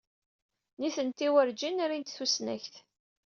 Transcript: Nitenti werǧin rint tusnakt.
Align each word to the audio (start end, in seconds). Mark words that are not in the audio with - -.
Nitenti 0.79 1.27
werǧin 1.33 1.77
rint 1.89 2.13
tusnakt. 2.17 2.75